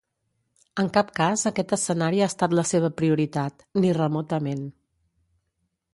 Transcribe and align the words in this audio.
En 0.83 0.87
cap 0.95 1.11
cas 1.19 1.43
aquest 1.49 1.75
escenari 1.77 2.23
ha 2.23 2.29
estat 2.33 2.57
la 2.61 2.65
seva 2.71 2.91
prioritat, 3.03 3.69
ni 3.85 3.93
remotament. 3.99 4.65